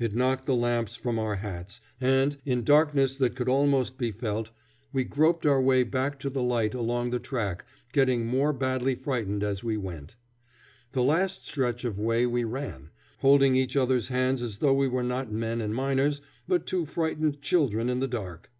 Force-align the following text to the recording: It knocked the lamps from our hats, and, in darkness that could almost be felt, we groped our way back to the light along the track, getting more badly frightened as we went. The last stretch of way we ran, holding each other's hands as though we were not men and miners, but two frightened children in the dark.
It 0.00 0.12
knocked 0.12 0.44
the 0.46 0.56
lamps 0.56 0.96
from 0.96 1.20
our 1.20 1.36
hats, 1.36 1.80
and, 2.00 2.36
in 2.44 2.64
darkness 2.64 3.16
that 3.18 3.36
could 3.36 3.48
almost 3.48 3.96
be 3.96 4.10
felt, 4.10 4.50
we 4.92 5.04
groped 5.04 5.46
our 5.46 5.62
way 5.62 5.84
back 5.84 6.18
to 6.18 6.28
the 6.28 6.42
light 6.42 6.74
along 6.74 7.10
the 7.10 7.20
track, 7.20 7.64
getting 7.92 8.26
more 8.26 8.52
badly 8.52 8.96
frightened 8.96 9.44
as 9.44 9.62
we 9.62 9.76
went. 9.76 10.16
The 10.90 11.04
last 11.04 11.46
stretch 11.46 11.84
of 11.84 11.96
way 11.96 12.26
we 12.26 12.42
ran, 12.42 12.90
holding 13.18 13.54
each 13.54 13.76
other's 13.76 14.08
hands 14.08 14.42
as 14.42 14.58
though 14.58 14.74
we 14.74 14.88
were 14.88 15.04
not 15.04 15.30
men 15.30 15.60
and 15.60 15.72
miners, 15.72 16.22
but 16.48 16.66
two 16.66 16.84
frightened 16.84 17.40
children 17.40 17.88
in 17.88 18.00
the 18.00 18.08
dark. 18.08 18.50